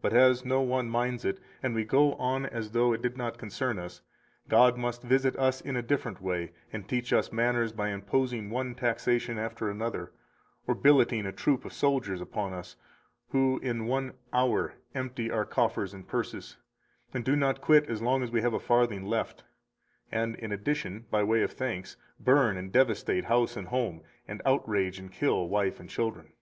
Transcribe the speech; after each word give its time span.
But 0.26 0.30
as 0.32 0.44
no 0.46 0.62
one 0.62 0.88
minds 0.88 1.22
it, 1.22 1.38
and 1.62 1.74
we 1.74 1.84
go 1.84 2.14
on 2.14 2.46
as 2.46 2.70
though 2.70 2.94
it 2.94 3.02
did 3.02 3.18
not 3.18 3.36
concern 3.36 3.78
us, 3.78 4.00
God 4.48 4.78
must 4.78 5.02
visit 5.02 5.36
us 5.36 5.60
in 5.60 5.76
a 5.76 5.82
different 5.82 6.22
way 6.22 6.52
and 6.72 6.88
teach 6.88 7.12
us 7.12 7.30
manners 7.30 7.70
by 7.70 7.90
imposing 7.90 8.48
one 8.48 8.74
taxation 8.74 9.36
after 9.38 9.68
another, 9.68 10.12
or 10.66 10.74
billeting 10.74 11.26
a 11.26 11.30
troop 11.30 11.66
of 11.66 11.74
soldiers 11.74 12.22
upon 12.22 12.54
us, 12.54 12.76
who 13.32 13.58
in 13.62 13.84
one 13.84 14.14
hour 14.32 14.76
empty 14.94 15.30
our 15.30 15.44
coffers 15.44 15.92
and 15.92 16.08
purses, 16.08 16.56
and 17.12 17.22
do 17.22 17.36
not 17.36 17.60
quit 17.60 17.84
as 17.84 18.00
long 18.00 18.22
as 18.22 18.30
we 18.30 18.40
have 18.40 18.54
a 18.54 18.58
farthing 18.58 19.04
left, 19.04 19.44
and 20.10 20.36
in 20.36 20.52
addition, 20.52 21.04
by 21.10 21.22
way 21.22 21.42
of 21.42 21.52
thanks, 21.52 21.98
burn 22.18 22.56
and 22.56 22.72
devastate 22.72 23.26
house 23.26 23.58
and 23.58 23.66
home, 23.68 24.00
and 24.26 24.40
outrage 24.46 24.98
and 24.98 25.12
kill 25.12 25.46
wife 25.46 25.78
and 25.78 25.90
children. 25.90 26.32